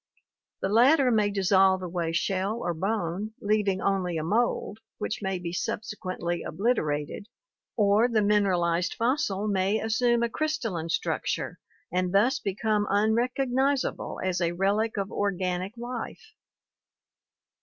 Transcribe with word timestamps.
The 0.63 0.69
latter 0.69 1.11
may 1.11 1.29
dissolve 1.29 1.83
away 1.83 2.11
shell 2.11 2.55
or 2.57 2.73
bone, 2.73 3.35
leav 3.39 3.67
ing 3.67 3.81
only 3.83 4.17
a 4.17 4.23
mould 4.23 4.79
which 4.97 5.21
may 5.21 5.37
be 5.37 5.53
subsequently 5.53 6.41
obliterated, 6.41 7.27
or 7.77 8.07
the 8.07 8.23
mineralized 8.23 8.95
fossil 8.95 9.47
may 9.47 9.79
assume 9.79 10.23
a 10.23 10.29
crystalline 10.31 10.89
structure 10.89 11.59
and 11.91 12.15
thus 12.15 12.39
become 12.39 12.87
unrecognizable 12.89 14.19
as 14.23 14.41
a 14.41 14.53
relic 14.53 14.97
of 14.97 15.11
organic 15.11 15.77
life. 15.77 16.33